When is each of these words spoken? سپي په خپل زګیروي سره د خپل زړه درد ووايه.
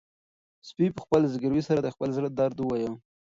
سپي 0.67 0.85
په 0.95 0.99
خپل 1.05 1.21
زګیروي 1.33 1.63
سره 1.69 1.79
د 1.81 1.87
خپل 1.95 2.09
زړه 2.17 2.29
درد 2.39 2.57
ووايه. 2.59 2.91